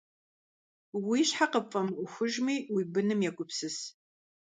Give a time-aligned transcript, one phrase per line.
[1.07, 3.77] Уи щхьэ къыпфӀэмыӀуэхужми, уи быным егупсыс.